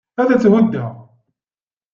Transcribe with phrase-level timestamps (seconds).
[0.21, 0.93] Ad tt-huddeɣ.